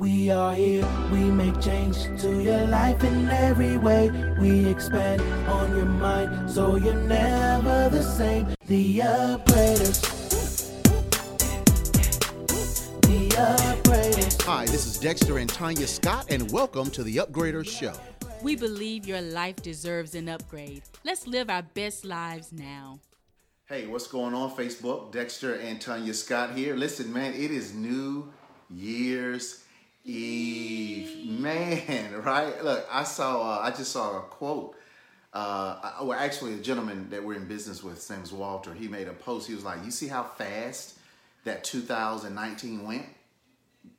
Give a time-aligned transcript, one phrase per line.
[0.00, 4.10] We are here, we make change to your life in every way.
[4.38, 8.54] We expand on your mind so you're never the same.
[8.66, 10.02] The upgraders.
[13.00, 14.42] The upgraders.
[14.42, 17.94] Hi, this is Dexter and Tanya Scott, and welcome to the Upgraders Show.
[18.42, 20.82] We believe your life deserves an upgrade.
[21.04, 23.00] Let's live our best lives now.
[23.64, 25.10] Hey, what's going on, Facebook?
[25.10, 26.76] Dexter and Tanya Scott here.
[26.76, 28.30] Listen, man, it is New
[28.68, 29.62] Year's
[30.06, 32.62] Eve, man, right?
[32.62, 34.76] Look, I saw, uh, I just saw a quote.
[35.32, 38.72] Uh, well, actually, a gentleman that we're in business with, his name is Walter.
[38.72, 39.46] He made a post.
[39.46, 40.96] He was like, "You see how fast
[41.44, 43.04] that 2019 went?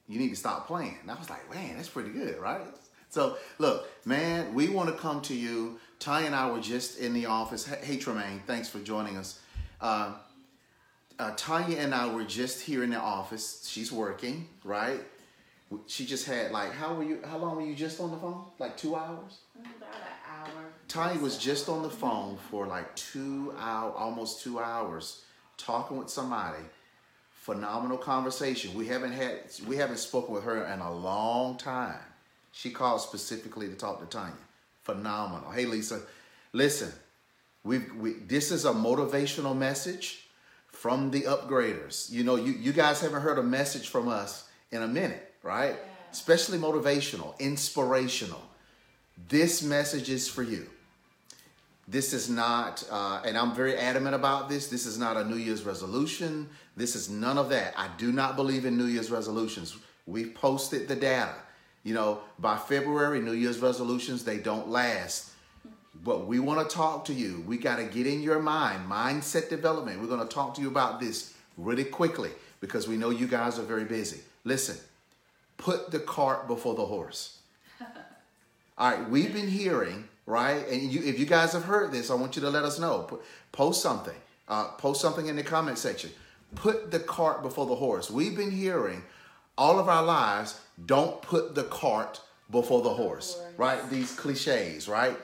[0.08, 2.62] You need to stop playing." And I was like, "Man, that's pretty good, right?"
[3.10, 5.80] So, look, man, we want to come to you.
[6.00, 7.66] Ty and I were just in the office.
[7.66, 9.40] Hey, hey Tremaine, thanks for joining us.
[9.80, 10.14] Uh,
[11.20, 13.68] uh, Tanya and I were just here in the office.
[13.68, 15.02] She's working, right?
[15.86, 18.46] She just had like how were you how long were you just on the phone?
[18.60, 19.40] Like two hours?
[19.56, 20.66] About an hour.
[20.88, 25.24] Tiny was just on the phone for like two hour almost two hours
[25.58, 26.64] talking with somebody.
[27.32, 28.74] Phenomenal conversation.
[28.74, 32.00] We haven't had we haven't spoken with her in a long time.
[32.52, 34.36] She called specifically to talk to tanya.
[34.84, 35.52] Phenomenal.
[35.52, 36.02] Hey lisa
[36.54, 36.92] listen
[37.64, 40.28] we we this is a motivational message
[40.68, 42.10] from the upgraders.
[42.10, 45.76] You know you, you guys haven't heard a message from us in a minute right?
[45.76, 46.12] Yeah.
[46.12, 48.42] Especially motivational, inspirational.
[49.30, 50.68] This message is for you.
[51.88, 54.68] This is not, uh, and I'm very adamant about this.
[54.68, 56.50] This is not a New Year's resolution.
[56.76, 57.74] This is none of that.
[57.78, 59.76] I do not believe in New Year's resolutions.
[60.06, 61.34] We've posted the data.
[61.84, 65.32] You know, by February, New Year's resolutions, they don't last.
[66.04, 67.44] But we want to talk to you.
[67.48, 70.02] We got to get in your mind, mindset development.
[70.02, 73.58] We're going to talk to you about this really quickly because we know you guys
[73.58, 74.20] are very busy.
[74.44, 74.76] Listen,
[75.58, 77.40] put the cart before the horse.
[78.78, 80.68] All right, we've been hearing, right?
[80.68, 83.20] And you, if you guys have heard this, I want you to let us know.
[83.52, 84.16] Post something.
[84.48, 86.12] Uh, post something in the comment section.
[86.56, 88.10] Put the cart before the horse.
[88.10, 89.04] We've been hearing
[89.58, 93.90] all of our lives, don't put the cart before the horse, right?
[93.90, 95.18] These cliches, right?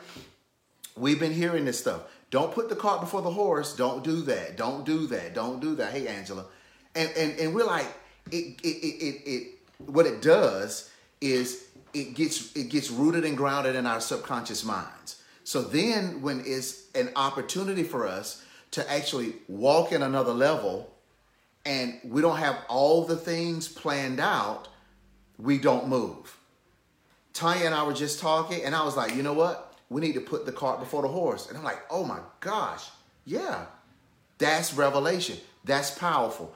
[0.98, 2.02] We've been hearing this stuff.
[2.32, 3.76] Don't put the cart before the horse.
[3.76, 4.58] Don't do that.
[4.58, 5.36] Don't do that.
[5.36, 5.94] Don't do that.
[5.94, 6.46] Hey, Angela.
[6.96, 7.86] And and, and we're like,
[8.32, 10.90] it, it, it, it, it what it does
[11.22, 15.22] is it gets it gets rooted and grounded in our subconscious minds.
[15.44, 20.94] So then when it's an opportunity for us to actually walk in another level
[21.66, 24.68] and we don't have all the things planned out,
[25.38, 26.38] we don't move.
[27.34, 29.74] Tanya and I were just talking, and I was like, you know what?
[29.90, 31.50] We need to put the cart before the horse.
[31.50, 32.90] And I'm like, oh my gosh,
[33.26, 33.66] yeah,
[34.38, 35.38] that's revelation.
[35.64, 36.54] That's powerful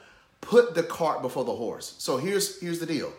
[0.48, 1.96] put the cart before the horse.
[1.98, 3.12] So here's here's the deal.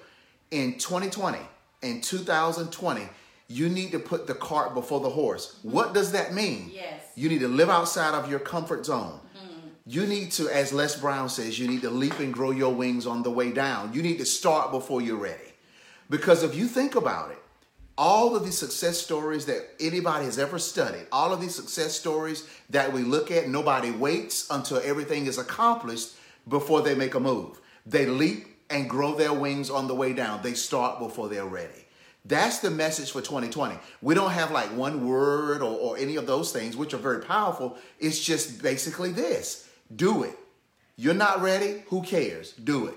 [0.50, 1.38] In 2020,
[1.82, 3.06] in 2020,
[3.48, 5.58] you need to put the cart before the horse.
[5.62, 6.70] What does that mean?
[6.72, 7.02] Yes.
[7.16, 9.20] You need to live outside of your comfort zone.
[9.36, 9.68] Mm-hmm.
[9.86, 13.06] You need to, as Les Brown says, you need to leap and grow your wings
[13.06, 13.92] on the way down.
[13.92, 15.52] You need to start before you're ready.
[16.08, 17.38] Because if you think about it,
[17.98, 22.48] all of these success stories that anybody has ever studied, all of these success stories
[22.70, 26.14] that we look at, nobody waits until everything is accomplished
[26.48, 27.60] before they make a move.
[27.86, 30.42] They leap and grow their wings on the way down.
[30.42, 31.86] They start before they're ready.
[32.24, 33.78] That's the message for 2020.
[34.02, 37.22] We don't have like one word or, or any of those things, which are very
[37.22, 37.78] powerful.
[37.98, 40.38] It's just basically this do it.
[40.96, 41.84] You're not ready?
[41.86, 42.52] Who cares?
[42.52, 42.96] Do it.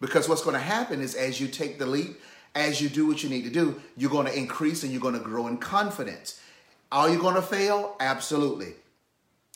[0.00, 2.18] Because what's going to happen is as you take the leap,
[2.54, 5.14] as you do what you need to do, you're going to increase and you're going
[5.14, 6.40] to grow in confidence.
[6.90, 7.96] Are you going to fail?
[8.00, 8.74] Absolutely.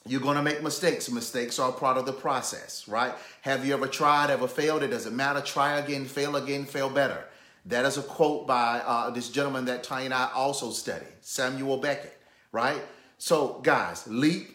[0.06, 1.10] You're going to make mistakes.
[1.10, 3.14] Mistakes are part of the process, right?
[3.40, 4.82] Have you ever tried, ever failed?
[4.82, 5.40] It doesn't matter.
[5.40, 7.24] Try again, fail again, fail better.
[7.66, 11.78] That is a quote by uh, this gentleman that Tanya and I also study, Samuel
[11.78, 12.18] Beckett,
[12.52, 12.82] right?
[13.16, 14.54] So, guys, leap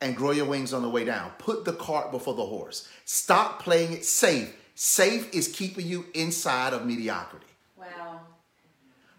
[0.00, 1.32] and grow your wings on the way down.
[1.38, 2.88] Put the cart before the horse.
[3.04, 4.56] Stop playing it safe.
[4.74, 7.46] Safe is keeping you inside of mediocrity.
[7.76, 8.20] Wow.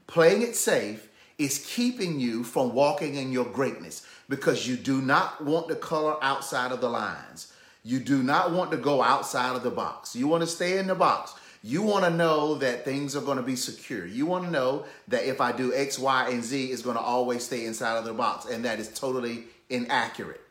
[0.08, 5.44] Playing it safe is keeping you from walking in your greatness because you do not
[5.44, 7.52] want to color outside of the lines.
[7.84, 10.16] You do not want to go outside of the box.
[10.16, 11.36] You want to stay in the box.
[11.64, 14.06] You want to know that things are going to be secure.
[14.06, 17.02] You want to know that if I do X, Y, and Z, it's going to
[17.02, 18.46] always stay inside of the box.
[18.46, 20.42] And that is totally inaccurate.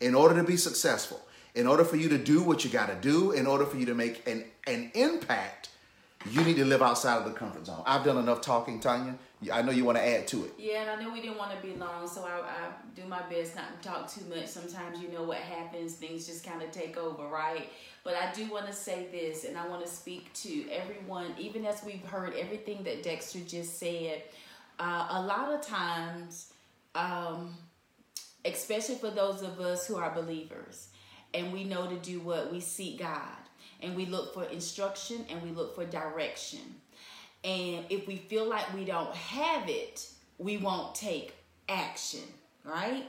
[0.00, 1.20] In order to be successful,
[1.54, 3.86] in order for you to do what you got to do, in order for you
[3.86, 5.68] to make an, an impact,
[6.30, 7.82] you need to live outside of the comfort zone.
[7.86, 9.16] I've done enough talking, Tanya.
[9.52, 10.52] I know you want to add to it.
[10.56, 13.22] Yeah, and I know we didn't want to be long, so I, I do my
[13.22, 14.46] best not to talk too much.
[14.46, 17.68] Sometimes you know what happens, things just kind of take over, right?
[18.04, 21.64] But I do want to say this, and I want to speak to everyone, even
[21.64, 24.22] as we've heard everything that Dexter just said.
[24.78, 26.52] Uh, a lot of times,
[26.94, 27.54] um,
[28.44, 30.88] especially for those of us who are believers,
[31.34, 33.41] and we know to do what we seek God,
[33.82, 36.60] and we look for instruction and we look for direction.
[37.44, 40.08] And if we feel like we don't have it,
[40.38, 41.34] we won't take
[41.68, 42.22] action,
[42.64, 43.04] right?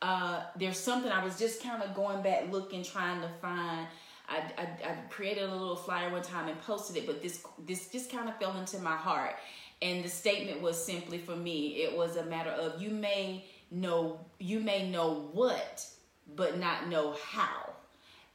[0.00, 3.86] Uh, there's something I was just kind of going back looking, trying to find.
[4.28, 7.88] I, I, I created a little flyer one time and posted it, but this this
[7.88, 9.36] just kind of fell into my heart.
[9.82, 14.20] And the statement was simply for me, it was a matter of you may know
[14.38, 15.86] you may know what,
[16.34, 17.65] but not know how.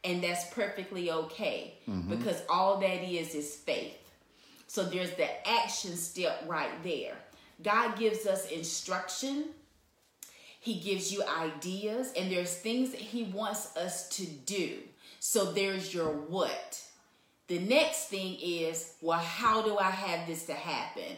[0.03, 2.09] And that's perfectly okay mm-hmm.
[2.09, 3.98] because all that is is faith.
[4.68, 7.13] So there's the action step right there.
[7.62, 9.45] God gives us instruction.
[10.59, 14.77] He gives you ideas and there's things that he wants us to do.
[15.19, 16.81] So there's your what.
[17.48, 21.18] The next thing is, well, how do I have this to happen?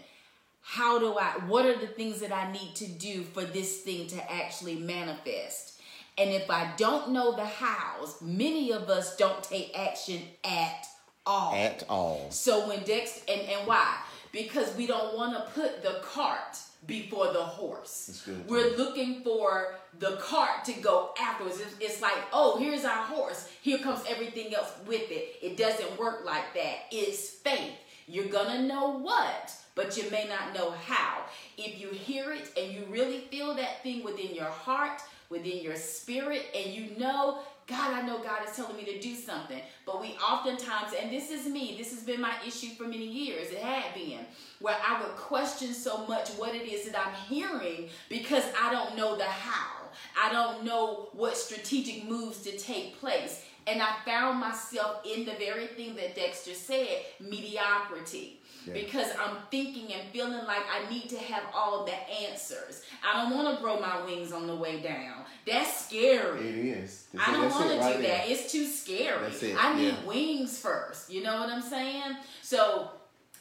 [0.62, 4.07] How do I, what are the things that I need to do for this thing
[4.07, 5.73] to actually manifest?
[6.18, 10.86] And if I don't know the hows, many of us don't take action at
[11.25, 11.54] all.
[11.56, 12.27] At all.
[12.30, 13.98] So when Dex, and, and why?
[14.31, 18.27] Because we don't want to put the cart before the horse.
[18.48, 21.62] We're looking for the cart to go afterwards.
[21.80, 23.50] It's, like, oh, here's our horse.
[23.62, 25.36] Here comes everything else with it.
[25.42, 26.75] It doesn't work like that.
[26.92, 27.74] It's faith.
[28.07, 31.24] You're to know what but you may not know how.
[31.57, 35.01] If you hear it and you really feel that thing within your heart,
[35.33, 39.15] within your spirit, and you know, God, I know God is telling me to do
[39.15, 39.59] something.
[39.85, 43.51] But we oftentimes, and this is me, this has been my issue for many years,
[43.51, 44.19] it had been,
[44.59, 48.95] where I would question so much what it is that I'm hearing because I don't
[48.95, 49.81] know the how.
[50.21, 53.44] I don't know what strategic moves to take place.
[53.68, 58.74] And I found myself in the very thing that Dexter said mediocrity yeah.
[58.74, 61.95] because I'm thinking and feeling like I need to have all the
[62.30, 62.83] answers.
[63.06, 65.24] I don't want to grow my wings on the way down.
[65.45, 66.48] That's scary.
[66.48, 67.07] It is.
[67.19, 68.18] I don't want to right do there.
[68.18, 68.30] that.
[68.30, 69.31] It's too scary.
[69.57, 70.06] I need yeah.
[70.06, 71.12] wings first.
[71.12, 72.18] You know what I'm saying?
[72.42, 72.92] So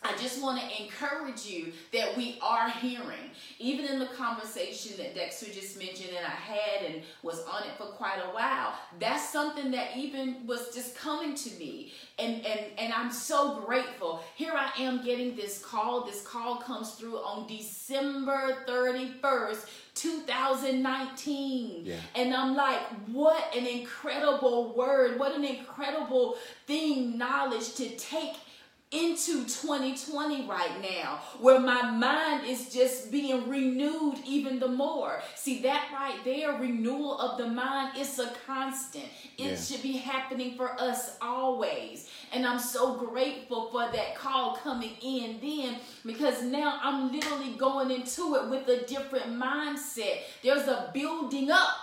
[0.05, 3.31] I just want to encourage you that we are hearing.
[3.59, 7.77] Even in the conversation that Dexter just mentioned and I had and was on it
[7.77, 11.93] for quite a while, that's something that even was just coming to me.
[12.19, 14.25] And and and I'm so grateful.
[14.35, 16.05] Here I am getting this call.
[16.05, 21.85] This call comes through on December 31st, 2019.
[21.85, 21.97] Yeah.
[22.17, 25.19] And I'm like, what an incredible word.
[25.19, 28.35] What an incredible thing, knowledge to take
[28.93, 35.23] into 2020 right now where my mind is just being renewed even the more.
[35.35, 39.07] See that right there, renewal of the mind, it's a constant.
[39.39, 39.57] It yeah.
[39.57, 42.11] should be happening for us always.
[42.33, 47.91] And I'm so grateful for that call coming in then because now I'm literally going
[47.91, 50.21] into it with a different mindset.
[50.43, 51.82] There's a building up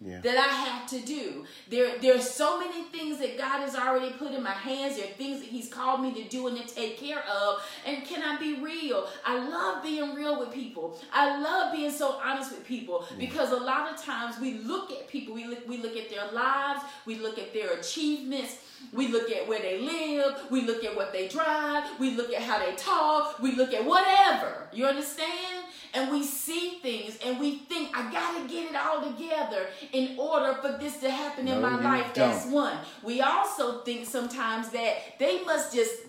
[0.00, 0.20] yeah.
[0.20, 1.44] that I have to do.
[1.68, 4.96] There, there are so many things that God has already put in my hands.
[4.96, 7.62] There are things that He's called me to do and to take care of.
[7.86, 9.06] And can I be real?
[9.26, 10.98] I love being real with people.
[11.12, 13.18] I love being so honest with people yeah.
[13.18, 16.30] because a lot of times we look at people, we look, we look at their
[16.32, 18.56] lives, we look at their achievements,
[18.92, 22.42] we look at where they live, we look at what they drive, we look at
[22.42, 24.68] how they talk, we look at whatever.
[24.72, 25.66] You understand?
[25.94, 30.54] And we see things and we think I gotta get it all together in order
[30.54, 32.14] for this to happen no, in my life.
[32.14, 32.30] Don't.
[32.30, 32.76] That's one.
[33.02, 36.02] We also think sometimes that they must just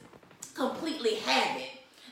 [0.53, 1.69] completely have it.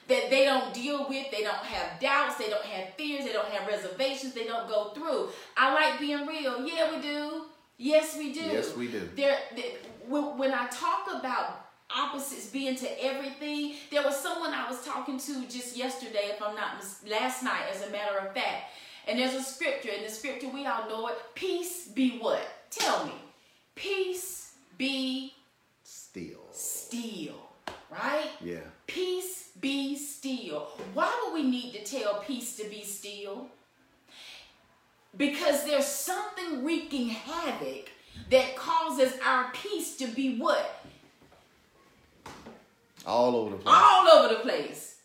[0.08, 3.50] That they don't deal with, they don't have doubts, they don't have fears, they don't
[3.50, 5.30] have reservations, they don't go through.
[5.56, 6.66] I like being real.
[6.66, 7.44] Yeah, we do.
[7.78, 8.40] Yes, we do.
[8.40, 9.08] Yes, we do.
[9.16, 9.38] There,
[10.08, 13.74] when I talk about opposites being to everything.
[13.92, 17.64] There was someone I was talking to just yesterday, if I'm not mis- last night,
[17.74, 18.72] as a matter of fact.
[19.08, 21.16] And there's a scripture, and the scripture we all know it.
[21.36, 22.42] Peace be what?
[22.70, 23.14] Tell me.
[23.76, 25.34] Peace be
[25.84, 26.46] still.
[26.52, 27.36] Still.
[27.92, 28.30] Right?
[28.44, 28.60] Yeah.
[28.86, 30.68] Peace be still.
[30.94, 33.48] Why would we need to tell peace to be still?
[35.18, 37.90] Because there's something wreaking havoc
[38.30, 40.79] that causes our peace to be what?
[43.06, 43.76] All over the place.
[43.76, 44.96] All over the place.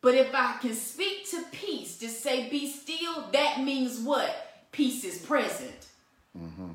[0.00, 4.30] But if I can speak to peace, just say be still, that means what?
[4.70, 5.86] Peace is present.
[6.38, 6.68] Mm-hmm.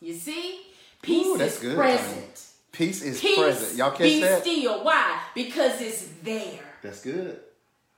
[0.00, 0.60] You see?
[1.00, 2.46] Peace Ooh, is good, present.
[2.72, 3.76] Peace is Peace, present.
[3.76, 4.42] Y'all catch be that?
[4.42, 4.82] still.
[4.84, 5.20] Why?
[5.34, 6.60] Because it's there.
[6.82, 7.38] That's good.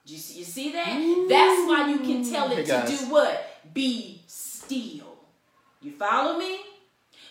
[0.06, 1.26] You see, you see that?
[1.28, 3.60] That's why you can tell it Hey, to do what?
[3.72, 5.16] Be still.
[5.80, 6.58] You follow me?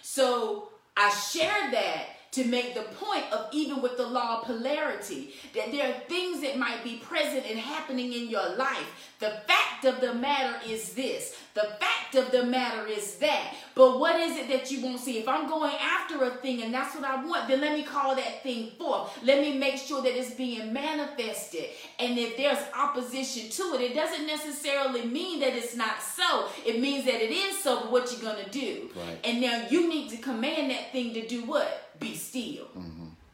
[0.01, 5.33] So I shared that to make the point of even with the law of polarity,
[5.53, 9.13] that there are things that might be present and happening in your life.
[9.19, 11.37] The fact of the matter is this.
[11.53, 13.53] The fact of the matter is that.
[13.75, 15.19] But what is it that you won't see?
[15.19, 18.15] If I'm going after a thing and that's what I want, then let me call
[18.15, 19.17] that thing forth.
[19.23, 21.65] Let me make sure that it's being manifested.
[21.99, 26.47] And if there's opposition to it, it doesn't necessarily mean that it's not so.
[26.65, 28.89] It means that it is so, but what you're going to do.
[28.95, 29.19] Right.
[29.23, 31.91] And now you need to command that thing to do what?
[32.03, 32.67] Be still.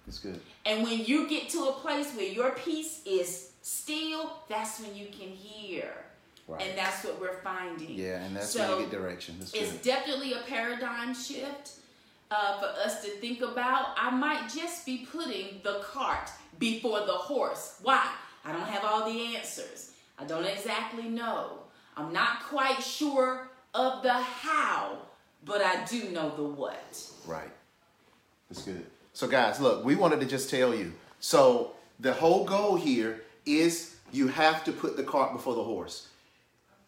[0.06, 0.40] That's good.
[0.66, 5.08] And when you get to a place where your peace is still, that's when you
[5.08, 5.92] can hear.
[6.48, 6.62] Right.
[6.64, 7.92] And that's what we're finding.
[7.92, 9.36] Yeah, and that's so when you get direction.
[9.38, 9.82] That's It's good.
[9.84, 11.74] definitely a paradigm shift
[12.32, 13.90] uh, for us to think about.
[13.98, 17.80] I might just be putting the cart before the horse.
[17.84, 18.08] Why?
[18.44, 19.92] I don't have all the answers.
[20.18, 21.60] I don't exactly know.
[21.96, 24.98] I'm not quite sure of the how,
[25.46, 27.00] but I do know the what.
[27.28, 27.52] Right.
[28.50, 28.86] That's good.
[29.14, 30.94] So, guys, look, we wanted to just tell you.
[31.20, 36.08] So, the whole goal here is you have to put the cart before the horse.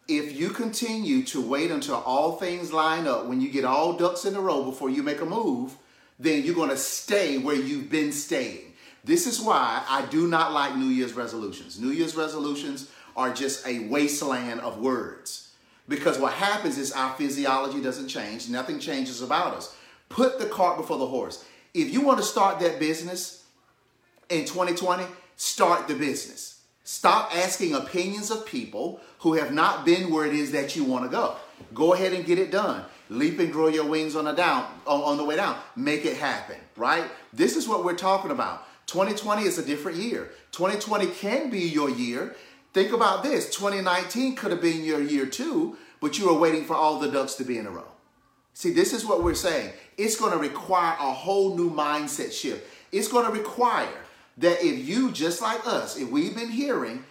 [0.08, 4.24] If you continue to wait until all things line up, when you get all ducks
[4.24, 5.76] in a row before you make a move,
[6.18, 8.72] then you're going to stay where you've been staying.
[9.04, 11.80] This is why I do not like New Year's resolutions.
[11.80, 15.50] New Year's resolutions are just a wasteland of words.
[15.88, 19.76] Because what happens is our physiology doesn't change, nothing changes about us.
[20.08, 21.44] Put the cart before the horse.
[21.74, 23.44] If you want to start that business
[24.28, 25.04] in 2020,
[25.36, 26.60] start the business.
[26.84, 31.04] Stop asking opinions of people who have not been where it is that you want
[31.04, 31.36] to go.
[31.72, 32.84] Go ahead and get it done.
[33.08, 35.56] Leap and grow your wings on the down on, the way down.
[35.74, 37.04] Make it happen, right?
[37.32, 38.66] This is what we're talking about.
[38.86, 40.30] 2020 is a different year.
[40.50, 42.36] 2020 can be your year.
[42.74, 43.54] Think about this.
[43.54, 47.34] 2019 could have been your year too, but you were waiting for all the ducks
[47.36, 47.91] to be in a row.
[48.54, 49.72] See, this is what we're saying.
[49.96, 52.66] It's going to require a whole new mindset shift.
[52.90, 53.88] It's going to require
[54.38, 57.04] that if you, just like us, if we've been hearing,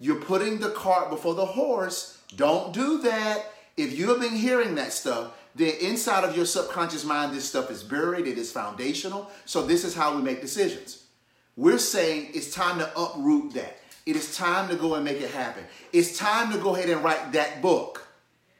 [0.00, 3.52] you're putting the cart before the horse, don't do that.
[3.76, 7.70] If you have been hearing that stuff, then inside of your subconscious mind, this stuff
[7.70, 9.30] is buried, it is foundational.
[9.44, 11.04] So, this is how we make decisions.
[11.56, 13.78] We're saying it's time to uproot that.
[14.06, 15.64] It is time to go and make it happen.
[15.92, 18.08] It's time to go ahead and write that book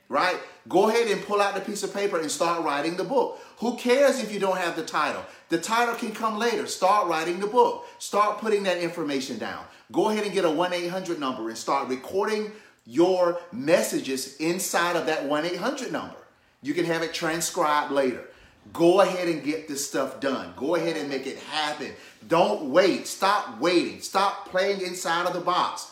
[0.08, 0.36] right?
[0.68, 3.40] Go ahead and pull out the piece of paper and start writing the book.
[3.58, 5.24] Who cares if you don't have the title?
[5.48, 6.66] The title can come later.
[6.66, 7.86] Start writing the book.
[7.98, 9.64] Start putting that information down.
[9.90, 12.52] Go ahead and get a 1 800 number and start recording
[12.84, 16.16] your messages inside of that 1 800 number.
[16.60, 18.24] You can have it transcribed later.
[18.72, 20.52] Go ahead and get this stuff done.
[20.56, 21.92] Go ahead and make it happen.
[22.26, 23.06] Don't wait.
[23.06, 24.00] Stop waiting.
[24.00, 25.90] Stop playing inside of the box.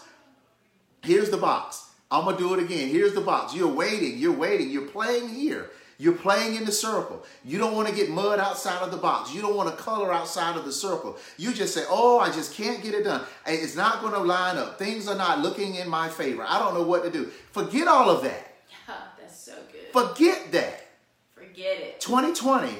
[1.02, 1.85] Here's the box.
[2.10, 2.88] I'm gonna do it again.
[2.88, 3.54] Here's the box.
[3.54, 5.70] You're waiting, you're waiting, you're playing here.
[5.98, 7.24] You're playing in the circle.
[7.42, 9.34] You don't want to get mud outside of the box.
[9.34, 11.16] You don't want to color outside of the circle.
[11.38, 13.22] You just say, Oh, I just can't get it done.
[13.46, 14.78] It's not going to line up.
[14.78, 16.44] Things are not looking in my favor.
[16.46, 17.30] I don't know what to do.
[17.52, 18.56] Forget all of that.
[18.68, 19.90] Yeah, That's so good.
[19.90, 20.86] Forget that.
[21.34, 22.00] Forget it.
[22.00, 22.74] 2020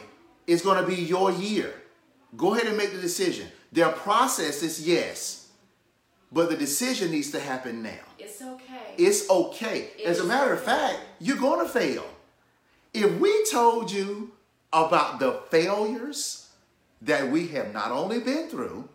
[0.47, 1.73] is going to be your year.
[2.37, 3.49] Go ahead and make the decision.
[3.73, 5.46] There are processes, yes,
[6.33, 7.91] but the decision needs to happen now.
[8.19, 8.95] It's okay.
[8.99, 9.91] It's okay.
[10.05, 12.05] As a matter of fact, you're going to fail.
[12.93, 14.33] If we told you
[14.73, 16.49] about the failures
[17.03, 18.89] that we have not only been through,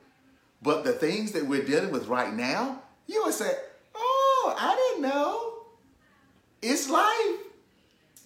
[0.61, 3.51] but the things that we're dealing with right now, you would say,
[3.95, 5.53] Oh, I didn't know.
[6.61, 7.39] It's life.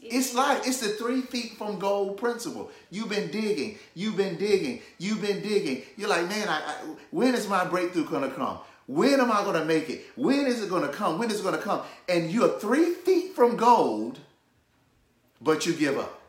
[0.01, 0.67] It's life.
[0.67, 2.69] It's the three feet from gold principle.
[2.91, 3.79] You've been digging.
[3.95, 4.81] You've been digging.
[4.99, 5.83] You've been digging.
[5.97, 6.75] You're like, man, I, I,
[7.11, 8.59] when is my breakthrough going to come?
[8.87, 10.05] When am I going to make it?
[10.15, 11.17] When is it going to come?
[11.17, 11.81] When is it going to come?
[12.07, 14.19] And you're three feet from gold,
[15.41, 16.21] but you give up.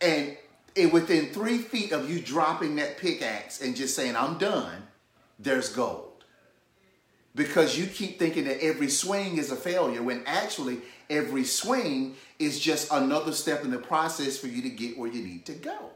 [0.00, 0.36] And
[0.76, 4.86] it, within three feet of you dropping that pickaxe and just saying, I'm done,
[5.40, 6.08] there's gold
[7.38, 12.58] because you keep thinking that every swing is a failure when actually every swing is
[12.58, 15.90] just another step in the process for you to get where you need to go.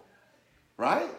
[0.76, 1.10] Right?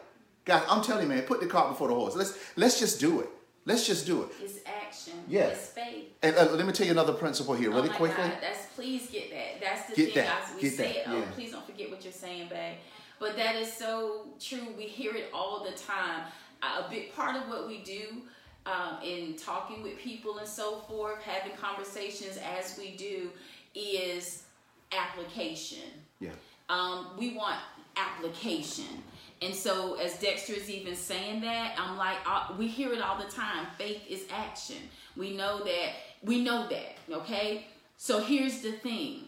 [0.45, 2.15] Guys, I'm telling you, man, put the cart before the horse.
[2.15, 3.29] Let's let's just do it.
[3.65, 4.29] Let's just do it.
[4.41, 5.13] It's action.
[5.27, 5.43] Yeah.
[5.43, 6.05] It's faith.
[6.21, 8.23] And uh, let me tell you another principle here, really oh my quickly.
[8.23, 9.61] God, that's please get that.
[9.61, 10.25] That's the Get thing.
[10.25, 11.11] that, I, we get say that.
[11.11, 11.25] Oh, yeah.
[11.33, 12.75] please don't forget what you're saying, babe.
[13.19, 14.67] But that is so true.
[14.77, 16.23] We hear it all the time.
[16.61, 18.21] A big part of what we do
[18.65, 23.29] um, in talking with people and so forth, having conversations as we do,
[23.75, 24.43] is
[24.91, 25.89] application.
[26.19, 26.31] Yeah.
[26.69, 27.57] Um, we want
[27.97, 29.03] application.
[29.43, 33.17] And so, as Dexter is even saying that, I'm like, uh, we hear it all
[33.17, 33.67] the time.
[33.77, 34.77] Faith is action.
[35.17, 35.89] We know that.
[36.23, 36.95] We know that.
[37.11, 37.65] Okay.
[37.97, 39.25] So here's the thing.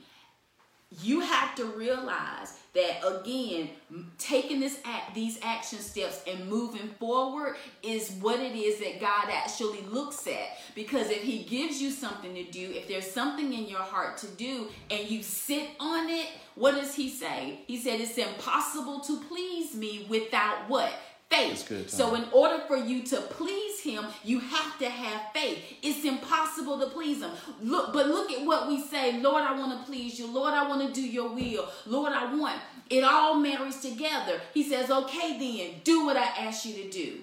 [0.92, 3.70] You have to realize that again,
[4.18, 9.30] taking this act, these action steps and moving forward is what it is that God
[9.32, 10.58] actually looks at.
[10.76, 14.28] Because if He gives you something to do, if there's something in your heart to
[14.28, 17.62] do, and you sit on it, what does He say?
[17.66, 20.92] He said it's impossible to please me without what?
[21.36, 21.66] Faith.
[21.68, 25.60] Good, so in order for you to please him, you have to have faith.
[25.82, 27.32] It's impossible to please him.
[27.62, 30.28] Look, but look at what we say, Lord, I want to please you.
[30.28, 31.68] Lord, I want to do your will.
[31.86, 32.60] Lord, I want.
[32.90, 34.40] It all marries together.
[34.54, 37.22] He says, "Okay then, do what I ask you to do."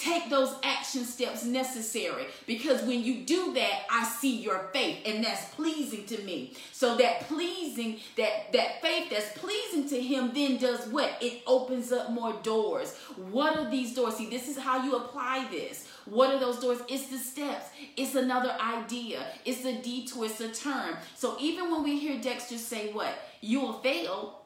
[0.00, 5.22] Take those action steps necessary because when you do that, I see your faith and
[5.22, 6.54] that's pleasing to me.
[6.72, 11.18] So that pleasing, that that faith that's pleasing to him then does what?
[11.20, 12.96] It opens up more doors.
[13.30, 14.16] What are these doors?
[14.16, 15.86] See, this is how you apply this.
[16.06, 16.78] What are those doors?
[16.88, 17.66] It's the steps.
[17.94, 19.26] It's another idea.
[19.44, 20.24] It's a detour.
[20.24, 20.96] It's a turn.
[21.14, 23.12] So even when we hear Dexter say what?
[23.42, 24.39] You will fail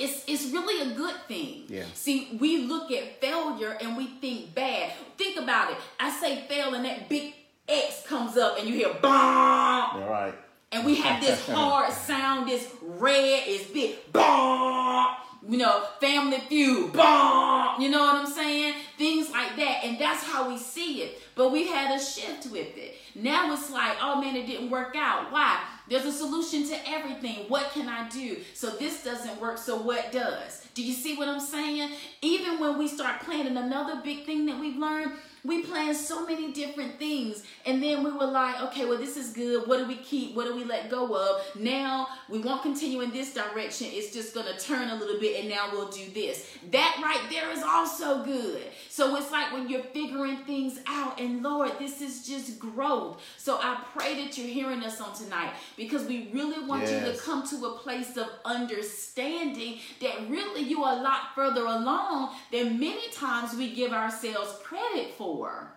[0.00, 1.64] it's it's really a good thing.
[1.68, 1.84] Yeah.
[1.94, 4.92] See, we look at failure and we think bad.
[5.18, 5.76] Think about it.
[5.98, 7.34] I say fail and that big
[7.68, 10.02] X comes up and you hear bomb.
[10.02, 10.34] All right.
[10.72, 15.16] And we have this hard sound, this red is big bomb.
[15.48, 17.80] You know, family feud, bomb.
[17.80, 18.74] You know what I'm saying?
[18.98, 19.80] Things like that.
[19.84, 21.18] And that's how we see it.
[21.34, 22.96] But we had a shift with it.
[23.14, 25.32] Now it's like, oh man, it didn't work out.
[25.32, 25.60] Why?
[25.90, 27.46] There's a solution to everything.
[27.48, 28.38] What can I do?
[28.54, 30.64] So this doesn't work, so what does?
[30.72, 31.90] Do you see what I'm saying?
[32.22, 35.12] Even when we start planning, another big thing that we've learned
[35.44, 39.32] we plan so many different things and then we were like okay well this is
[39.32, 43.00] good what do we keep what do we let go of now we won't continue
[43.00, 46.10] in this direction it's just going to turn a little bit and now we'll do
[46.12, 51.18] this that right there is also good so it's like when you're figuring things out
[51.20, 55.52] and lord this is just growth so i pray that you're hearing us on tonight
[55.80, 57.06] because we really want yes.
[57.06, 61.62] you to come to a place of understanding that really you are a lot further
[61.62, 65.72] along than many times we give ourselves credit for.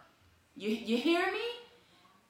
[0.57, 1.39] You, you hear me?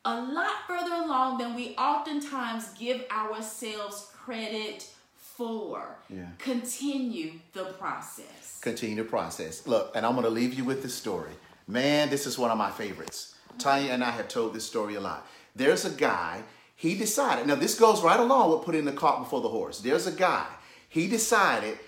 [0.06, 5.98] A lot further along than we oftentimes give ourselves credit for.
[6.12, 6.28] Yeah.
[6.38, 8.60] Continue the process.
[8.62, 9.66] Continue the process.
[9.66, 11.32] Look, and I'm going to leave you with this story.
[11.68, 13.34] Man, this is one of my favorites.
[13.58, 15.26] Tanya and I have told this story a lot.
[15.56, 16.44] There's a guy,
[16.84, 19.80] he decided, now this goes right along with putting the cart before the horse.
[19.80, 20.46] There's a guy,
[20.90, 21.80] he decided,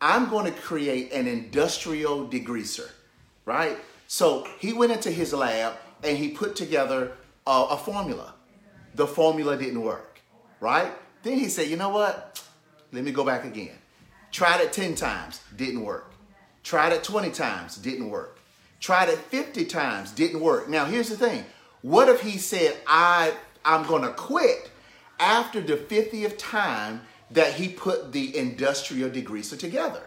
[0.00, 2.90] I'm going to create an industrial degreaser,
[3.44, 3.78] right?
[4.08, 7.12] So he went into his lab and he put together
[7.46, 8.34] a, a formula.
[8.96, 10.20] The formula didn't work,
[10.58, 10.90] right?
[11.22, 12.42] Then he said, you know what?
[12.90, 13.78] Let me go back again.
[14.32, 16.12] Tried it 10 times, didn't work.
[16.64, 18.40] Tried it 20 times, didn't work.
[18.80, 20.68] Tried it 50 times, didn't work.
[20.68, 21.44] Now, here's the thing.
[21.82, 23.32] What if he said, I,
[23.64, 24.70] I'm going to quit
[25.18, 30.02] after the 50th time that he put the industrial degreaser together?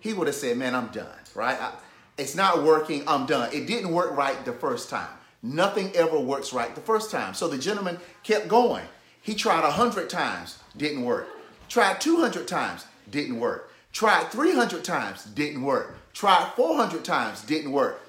[0.00, 1.60] He would have said, man, I'm done, right?
[1.60, 1.72] I,
[2.16, 3.50] it's not working, I'm done.
[3.52, 5.08] It didn't work right the first time.
[5.42, 7.34] Nothing ever works right the first time.
[7.34, 8.84] So the gentleman kept going.
[9.22, 11.28] He tried 100 times, didn't work.
[11.68, 13.72] Tried 200 times, didn't work.
[13.92, 15.96] Tried 300 times, didn't work.
[16.12, 18.00] Tried 400 times, didn't work.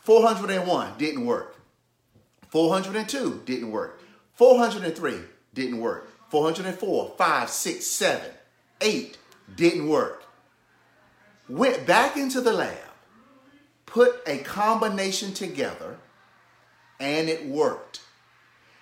[0.00, 1.56] 401 didn't work.
[2.48, 4.00] 402 didn't work.
[4.34, 5.20] 403
[5.52, 6.10] didn't work.
[6.30, 8.30] 404, 5, 6, 7,
[8.80, 9.18] 8
[9.54, 10.24] didn't work.
[11.48, 12.78] Went back into the lab
[13.94, 15.96] put a combination together
[16.98, 18.00] and it worked.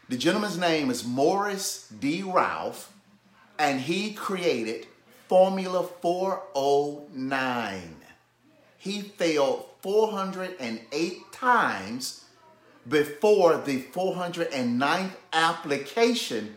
[0.08, 2.22] The gentleman's name is Morris D.
[2.22, 2.90] Rouff,
[3.58, 4.86] and he created
[5.28, 7.96] Formula 409.
[8.78, 12.21] He failed 408 times
[12.88, 16.56] before the 409th application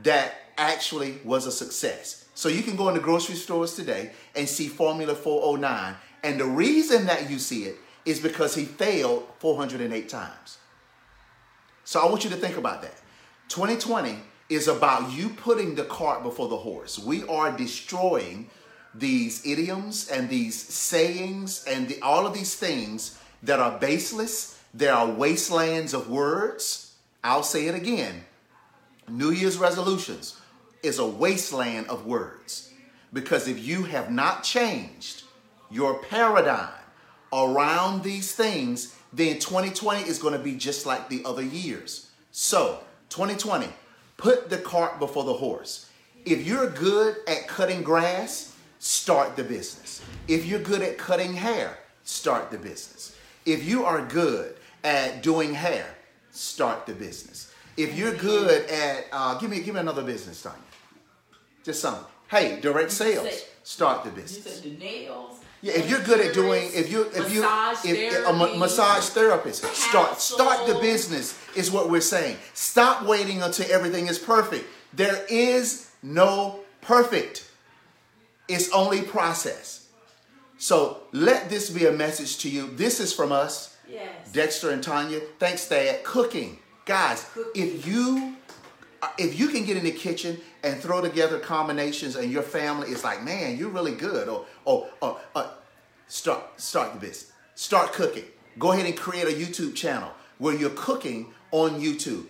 [0.00, 2.26] that actually was a success.
[2.34, 5.94] So you can go in the grocery stores today and see Formula 409.
[6.22, 10.58] And the reason that you see it is because he failed 408 times.
[11.84, 12.94] So I want you to think about that.
[13.48, 16.98] 2020 is about you putting the cart before the horse.
[16.98, 18.50] We are destroying
[18.94, 24.55] these idioms and these sayings and the, all of these things that are baseless.
[24.76, 26.92] There are wastelands of words.
[27.24, 28.24] I'll say it again.
[29.08, 30.38] New Year's resolutions
[30.82, 32.70] is a wasteland of words.
[33.10, 35.22] Because if you have not changed
[35.70, 36.68] your paradigm,
[37.32, 42.10] around these things, then 2020 is going to be just like the other years.
[42.30, 43.68] So, 2020,
[44.18, 45.90] put the cart before the horse.
[46.26, 50.02] If you're good at cutting grass, start the business.
[50.28, 53.16] If you're good at cutting hair, start the business.
[53.46, 55.86] If you are good at doing hair,
[56.30, 57.52] start the business.
[57.76, 60.58] If you're good at, uh, give me give me another business, Tanya.
[61.64, 62.04] Just something.
[62.28, 64.54] Hey, direct sales, start the You business.
[64.54, 65.40] said the nails.
[65.62, 69.08] Yeah, if you're good at doing, if you, if you, Massage if, a ma- massage
[69.08, 72.36] therapist, start, start the business is what we're saying.
[72.52, 74.66] Stop waiting until everything is perfect.
[74.92, 77.50] There is no perfect.
[78.48, 79.88] It's only process.
[80.58, 82.68] So let this be a message to you.
[82.76, 84.32] This is from us, Yes.
[84.32, 85.20] Dexter and Tanya.
[85.38, 86.02] Thanks, Dad.
[86.04, 87.28] Cooking, guys.
[87.54, 88.36] If you
[89.02, 92.88] uh, if you can get in the kitchen and throw together combinations and your family
[92.88, 95.50] is like, man, you're really good, or or, or, or
[96.08, 98.24] start start the business, start cooking.
[98.58, 102.26] Go ahead and create a YouTube channel where you're cooking on YouTube.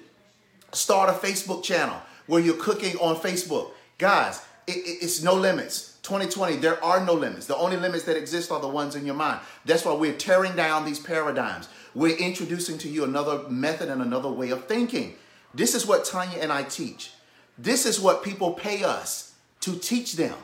[0.72, 4.44] Start a Facebook channel where you're cooking on Facebook, guys.
[4.66, 5.92] It, it- it's no limits.
[6.02, 7.46] 2020, there are no limits.
[7.46, 9.40] The only limits that exist are the ones in your mind.
[9.64, 11.68] That's why we're tearing down these paradigms.
[11.94, 15.16] We're introducing to you another method and another way of thinking.
[15.52, 17.10] This is what Tanya and I teach.
[17.58, 20.34] This is what people pay us to teach them.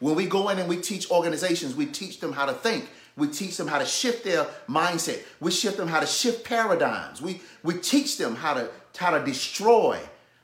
[0.00, 2.88] When we go in and we teach organizations, we teach them how to think.
[3.16, 5.22] We teach them how to shift their mindset.
[5.40, 7.22] We shift them how to shift paradigms.
[7.22, 9.98] We, we teach them how to, how to destroy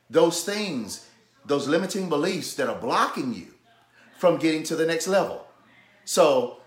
[0.09, 1.06] those things,
[1.47, 3.49] those limiting beliefs that are blocking you
[4.19, 5.47] from getting to the next level.
[6.05, 6.59] So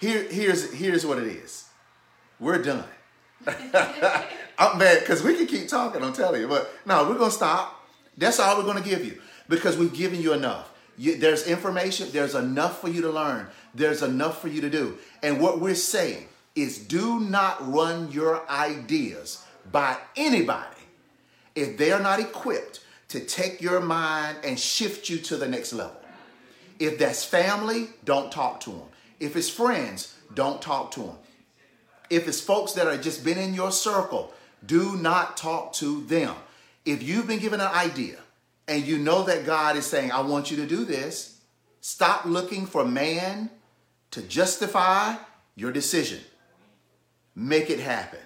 [0.00, 1.68] here, here's, here's what it is.
[2.38, 2.84] We're done.
[3.46, 6.48] I'm mad because we can keep talking, I'm telling you.
[6.48, 7.86] But no, we're to stop.
[8.16, 10.70] That's all we're to give you because we've given you enough.
[10.96, 14.98] You, there's information, there's enough for you to learn, there's enough for you to do.
[15.22, 20.68] And what we're saying is do not run your ideas by anybody
[21.56, 22.83] if they are not equipped
[23.14, 25.94] to take your mind and shift you to the next level.
[26.80, 28.88] If that's family, don't talk to them.
[29.20, 31.16] If it's friends, don't talk to them.
[32.10, 34.34] If it's folks that are just been in your circle,
[34.66, 36.34] do not talk to them.
[36.84, 38.16] If you've been given an idea
[38.66, 41.38] and you know that God is saying, I want you to do this,
[41.80, 43.48] stop looking for man
[44.10, 45.14] to justify
[45.54, 46.18] your decision.
[47.36, 48.18] Make it happen.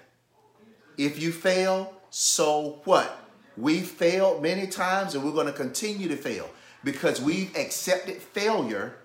[0.97, 3.28] If you fail, so what?
[3.59, 6.49] We failed many times and we're going to continue to fail
[6.83, 8.95] because we've accepted failure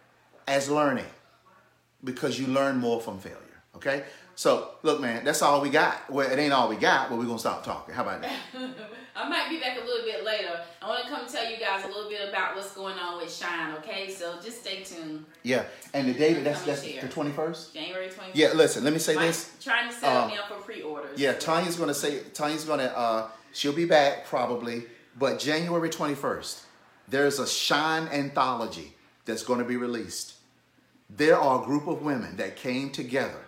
[0.47, 1.07] as learning
[2.05, 3.39] because you learn more from failure.
[3.77, 4.05] Okay?
[4.37, 6.11] So, look, man, that's all we got.
[6.11, 7.95] Well, it ain't all we got, but we're going to stop talking.
[7.95, 8.33] How about that?
[9.17, 10.61] I might be back a little bit later.
[10.83, 13.33] I want to come tell you guys a little bit about what's going on with
[13.33, 14.11] Shine, okay?
[14.11, 15.25] So just stay tuned.
[15.45, 15.65] Yeah.
[15.93, 17.73] And the David, that's, that's the 21st?
[17.75, 18.21] January 21st.
[18.35, 19.53] Yeah, listen, let me say Mike, this.
[19.63, 21.17] Trying to set Um, me up for pre-orders.
[21.19, 24.85] Yeah, Tanya's gonna say Tanya's gonna uh she'll be back probably,
[25.19, 26.63] but January 21st,
[27.09, 30.35] there's a Shine anthology that's gonna be released.
[31.09, 33.45] There are a group of women that came together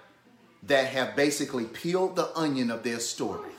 [0.62, 3.51] that have basically peeled the onion of their story.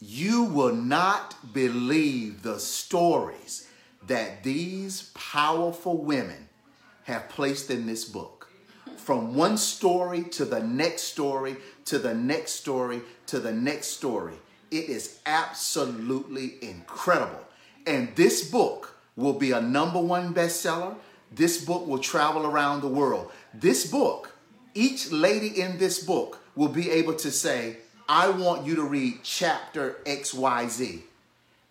[0.00, 3.68] You will not believe the stories
[4.06, 6.48] that these powerful women
[7.04, 8.48] have placed in this book.
[8.96, 14.34] From one story to the next story, to the next story, to the next story.
[14.70, 17.44] It is absolutely incredible.
[17.86, 20.94] And this book will be a number one bestseller.
[21.32, 23.30] This book will travel around the world.
[23.52, 24.34] This book,
[24.74, 27.78] each lady in this book will be able to say,
[28.08, 31.00] I want you to read chapter XYZ.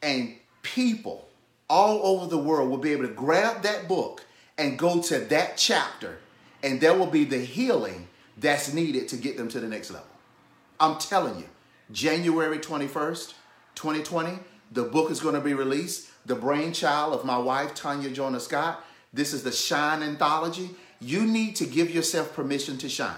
[0.01, 1.27] And people
[1.69, 4.25] all over the world will be able to grab that book
[4.57, 6.17] and go to that chapter,
[6.63, 8.07] and there will be the healing
[8.37, 10.07] that's needed to get them to the next level.
[10.79, 11.45] I'm telling you,
[11.91, 13.33] January 21st,
[13.75, 14.39] 2020,
[14.71, 16.09] the book is going to be released.
[16.25, 18.83] The brainchild of my wife, Tanya Jonah Scott.
[19.11, 20.71] This is the Shine Anthology.
[20.99, 23.15] You need to give yourself permission to shine.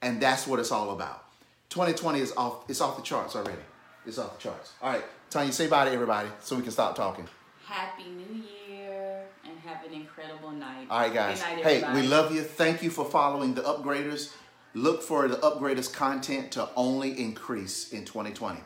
[0.00, 1.24] And that's what it's all about.
[1.68, 3.60] 2020 is off, it's off the charts already.
[4.06, 4.72] It's off the charts.
[4.80, 7.28] All right, Tanya, say bye to everybody so we can stop talking.
[7.66, 10.86] Happy New Year and have an incredible night.
[10.88, 11.40] All right, guys.
[11.40, 12.42] Night, hey, we love you.
[12.42, 14.32] Thank you for following the Upgraders.
[14.74, 18.60] Look for the Upgraders content to only increase in 2020.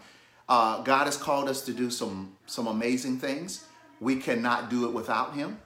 [0.48, 3.64] Uh, God has called us to do some some amazing things.
[4.00, 5.58] We cannot do it without Him.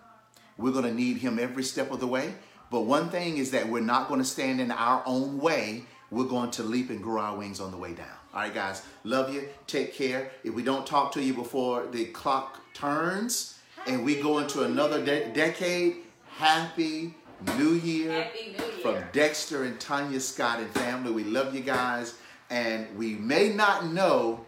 [0.57, 2.35] We're going to need Him every step of the way.
[2.71, 5.85] But one thing is that we're not going to stand in our own way.
[6.11, 8.07] We're going to leap and grow our wings on the way down.
[8.33, 8.83] All right, guys.
[9.05, 9.49] Love you.
[9.67, 10.31] Take care.
[10.45, 15.05] If we don't talk to you before the clock turns and we go into another
[15.05, 15.97] de- decade,
[16.37, 17.15] happy
[17.57, 18.73] New Year Happy New Year.
[18.83, 21.13] from Dexter and Tanya Scott and family.
[21.13, 22.15] We love you guys.
[22.51, 24.45] And we may not know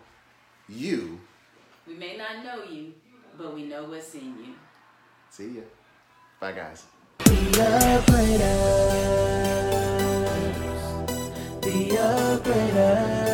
[0.68, 1.20] you.
[1.87, 2.94] We may not know you,
[3.37, 4.55] but we know what's in you.
[5.31, 5.62] See ya.
[6.40, 6.85] Bye, guys.
[7.18, 7.24] The
[7.61, 8.81] upgraders.
[11.61, 13.30] The upgraders.